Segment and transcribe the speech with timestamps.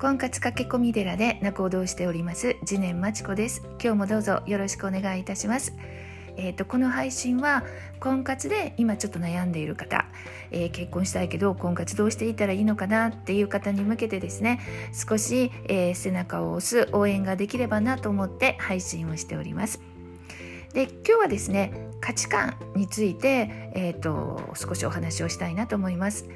[0.00, 3.60] 婚活駆け込み寺で仲人をしております次年まちこです。
[3.72, 5.74] 今日もどうぞよろしくお願いいたします。
[6.38, 7.64] えーと、この配信は
[8.00, 10.06] 婚活で今ちょっと悩んでいる方、
[10.52, 14.60] えー、結婚したいけど婚活どうしていったらいいのかなっていう方に向けてですね
[14.94, 19.82] 少し、えー、背中を押す応援ができればなと思って配信をしております。
[20.72, 26.26] で今日はですね価値観について、えーと少しお話をしたいなと思います。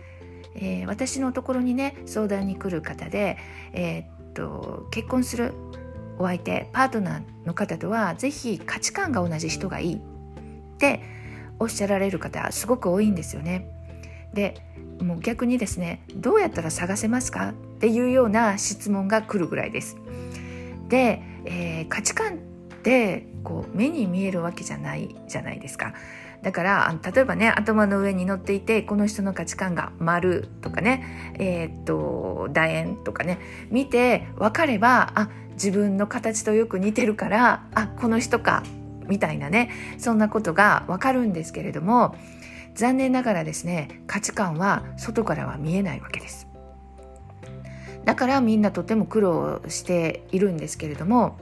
[0.57, 3.37] えー、私のところにね相談に来る方で、
[3.73, 5.53] えー、っと結婚する
[6.19, 9.99] お相手パートナーの方とは是非価値観が同じ人がいいっ
[10.79, 11.01] て
[11.59, 13.69] おっしゃられる方すごく多いんですよね。
[14.33, 14.55] で
[15.01, 17.51] もう逆にですねどうやったら探せますか？
[17.51, 19.97] っていうような質問が来るぐらいです。
[20.89, 22.37] で、えー、価値観っ
[22.83, 25.95] てこう目に見えるわけじゃないじゃないですか。
[26.45, 33.39] だから例えばね頭の上に乗っていてこの人の価値観が丸とかねえー、っと楕円とかね
[33.71, 38.63] 見て分かればあ自分の形とよく似てるからあこの人か
[39.07, 42.15] みたいなねそんなことが分かるんですけれども
[42.75, 46.47] 残念ながらですね価値観は外からは見えないわけです。
[48.05, 51.39] だからみんなとても苦労しているんですけれども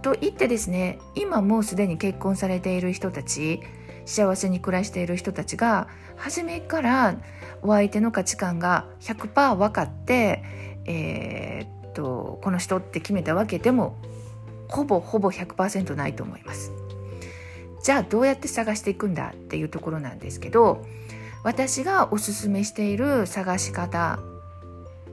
[0.00, 3.60] と言ってですね今もうすでに結婚されている人たち
[4.08, 7.16] 幸せに暮らしている人たちが初めから
[7.60, 10.42] お相手の価値観が100%分かって、
[10.86, 13.96] えー、っとこの人って決めたわけでも
[14.68, 16.72] ほぼほぼ100%ないと思います。
[17.82, 20.84] じゃあどうやって探していくんだっていうところなんですけど
[21.44, 24.18] 私がおすすめしている探し方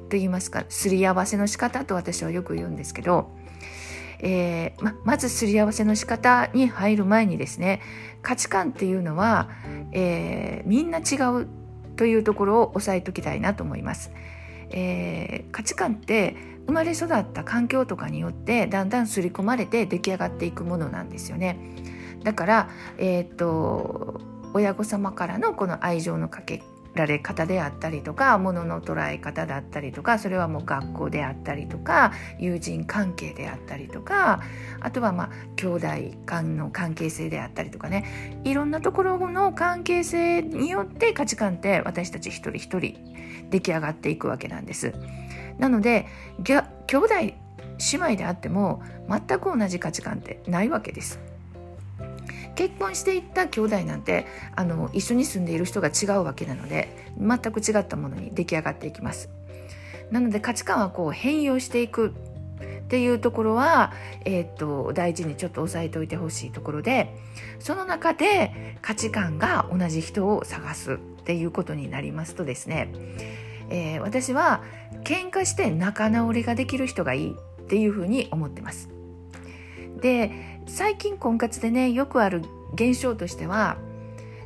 [0.10, 3.30] といいますかすり合わせの仕方と私はよく言うんですけど
[4.20, 7.82] えー、ままずすり合わせの仕方に入る前にですね
[8.22, 9.50] 価値観っていうのは、
[9.92, 11.48] えー、みんな違う
[11.96, 14.12] というところを押さえときたいなと思います。
[14.72, 21.60] えー、価値観って生まれ育った環境とかによってだんだん刷り込まれて出来上がっていくものなんですよね。
[22.24, 24.20] だから、えー、っと
[24.54, 26.64] 親御様からのこの愛情のかけ
[26.96, 34.42] られ方であったりとかものの捉え方だったりとかそれはもう学校であったりとか友人関係であったりとか
[34.80, 35.88] あとはまあ兄弟
[36.26, 42.98] 間の関係性であったりとかねいろんなところの関係性によって価値観って私たち一人一人
[43.50, 44.94] 出来上がっていくわけなんです。
[45.60, 46.08] なので
[46.44, 46.58] 兄
[46.98, 51.20] 弟姉妹であっても全く同じ価値観ってないわけです。
[52.56, 59.30] 結婚していった兄弟なんてあの一緒に住んでいる人が違うわけなので全く違ったものに出来上がっていきます
[60.12, 62.14] なので価値観はこう変容していく
[62.86, 63.92] っていうところは、
[64.26, 67.16] えー、っと大事にちょっと押さえておいてほしいところで
[67.60, 72.90] その中で価値観が同じ人を探すっていうことになりますとですね、
[73.70, 74.64] えー、私は
[75.04, 78.95] 喧嘩して仲直りができる人がいいっていうふうに思ってます。
[80.02, 80.32] で
[80.68, 83.78] 最近婚活でねよくある現象としては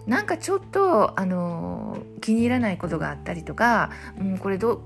[0.06, 4.82] なんかちょっとあの気に入らないことがあったりとか、うん、これど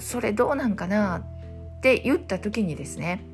[0.00, 3.24] それどうなんかなって言った時にですね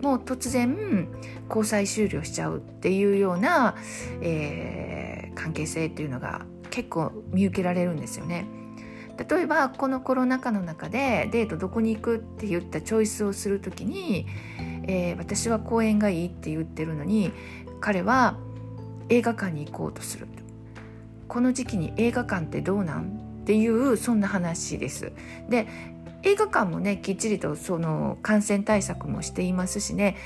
[0.00, 1.08] もう突然
[1.48, 3.76] 交際終了しちゃうっていうような、
[4.20, 8.46] えー、関係性っていうのが結構見受けられるんですよね。
[9.28, 14.26] 例えばこのコロナ禍の中でデートどこに行くって言ったチョイスをする時に
[14.88, 17.30] えー、私は公園がいいって言ってるのに
[17.80, 18.36] 彼は
[19.08, 20.26] 映画館に行こうとする
[21.28, 23.20] この時期に映画館ってどうなん？
[23.42, 25.12] っていうそんな話です。
[25.48, 25.66] で
[26.22, 30.16] 映画館もねきっちりとその感染対策もしていますしね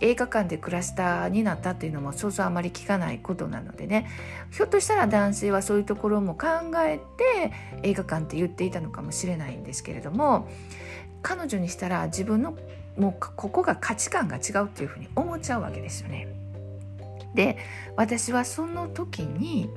[0.00, 4.06] 映画館でクラスターになったっていうのもそうそうあまり聞かないことなのでね
[4.50, 6.46] ひょっとしたら男性はそういうところも考
[6.84, 7.52] えて
[7.82, 10.48] 映画館って言っていたのかもしれないんですけれども
[11.22, 12.54] 彼女にしたら自分の
[12.98, 16.28] もうここが価値観が違うっていうふうに思っちゃうわけですよね。
[17.34, 17.56] で
[17.96, 19.70] 私はその時に、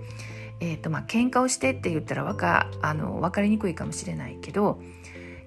[0.59, 4.81] えーとまあ喧嘩をしてって言ったらわかあの分かりにくいかもしれないけど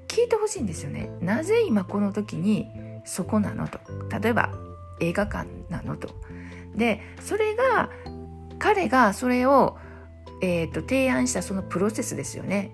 [0.07, 1.11] 聞いてほしいんですよね。
[1.21, 2.69] なぜ今この時に
[3.05, 3.81] そこなのと
[4.21, 4.53] 例えば
[5.01, 6.15] 映画館なのと。
[6.77, 7.91] でそれが
[8.59, 9.77] 彼がそれを、
[10.43, 12.71] えーと提案したそのプロセスですよね。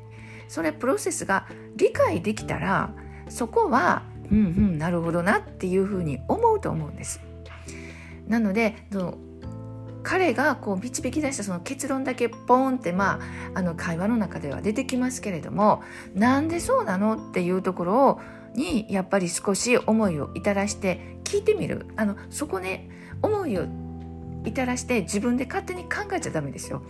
[0.49, 1.47] それプロセスが
[1.77, 2.93] 理解できたら
[3.29, 7.21] そこはうんうんなるほどなっていうふうに思うと思うんです。
[8.29, 9.19] なのでその
[10.03, 13.21] 彼がこう導き出したその結論だけポーンってま
[13.55, 15.83] ああの会話の中では出てきますけれども
[16.15, 18.21] なんでそうなのっていうところを
[18.55, 22.89] にやっぱり少し思いを至らして聞いてみるあのそこね
[23.23, 23.67] 思いを
[24.45, 26.83] 至らして自分で勝手に考えちゃダメですよ。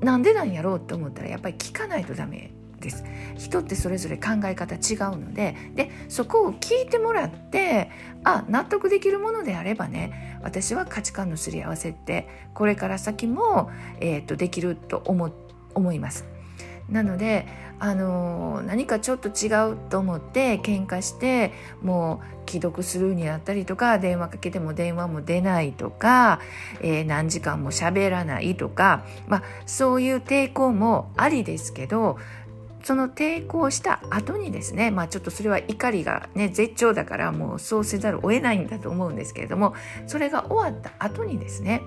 [0.00, 3.04] なんでなんやろうって思ったらやっぱり聞かないとダメです
[3.36, 7.90] 人ってそれぞれ考え方違うのででそこを聞いてもらって
[8.24, 15.30] あ納得できるものであればね私は価値観のすり合わせってこれから先も、えーと、できると思
[15.74, 16.24] 思います。
[16.88, 17.46] なので
[17.78, 26.40] あの何かちょっと違うと思って喧嘩してもう既読するにあったりとか電話かけても電話も出ないとか、
[26.82, 32.18] えー、何時間も喋らないとか、まあ、そういう抵抗もありですけど
[32.82, 39.74] その抵抗した後にですねまあちょっとそれは怒りがね絶頂だからもうそうせざるを得ないんだと思うんですけれども
[40.06, 41.82] それが終わった後にですね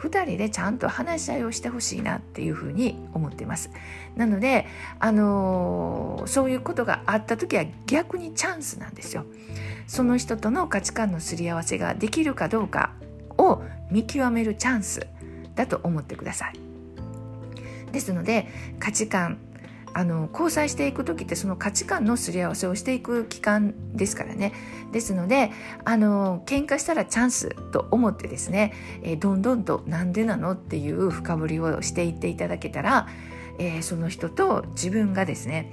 [0.00, 3.70] 2人でちゃんと話し合いをしてほしいなっていうふうに思ってます。
[4.16, 4.66] なので、
[4.98, 9.26] あのー、そういうことがあった時は逆にチャンスなんですよ。
[9.86, 12.92] その人との価値観のすり合わせができるかどうか
[13.36, 15.06] を見極めるチャンス
[15.54, 16.54] だと思ってください。
[17.92, 18.48] ですので
[18.78, 19.38] 価値観
[19.92, 24.52] あの交際していく時ってその価値観のすり合わせをしていく期間ですからね
[24.92, 25.50] ですので
[25.84, 28.72] あの喧嘩したらチャンスと思ってですね、
[29.02, 33.08] えー、どんどんとなんでなのっていう深掘りをしていっていただけたら、
[33.58, 35.72] えー、その人と自分がですね、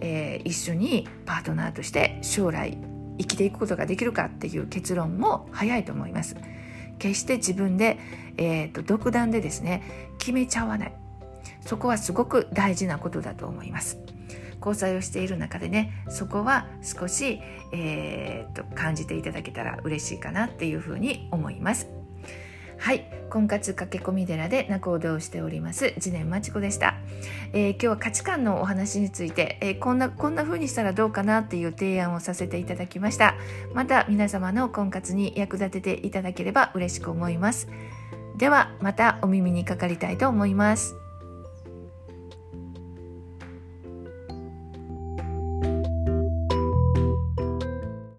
[0.00, 2.78] えー、一緒にパートナーとして将来
[3.18, 6.36] 生きていくことができるかっていう結論も早いと思います。
[6.98, 7.98] 決して自分で、
[8.38, 10.92] えーと独断でですね決めちゃわない
[11.60, 13.98] そこはすごく大事なことだと思います。
[14.60, 17.40] 交際をしている中でねそこは少し、
[17.72, 21.88] えー、と感じていただけたら嬉しいかなっていうふうに思います。
[22.76, 23.18] はい。
[23.28, 26.94] 婚活駆け込み寺で仲人をしております次年まちこでした、
[27.52, 33.34] えー、今日は価値観のお話について、えー、こんなこんな風にしたらどうかなっていう提案をさせていただきました。
[33.74, 37.68] また皆様の婚活に役立てていただければ嬉しく思います。
[38.36, 41.07] ではまたお耳にかかりたいと思います。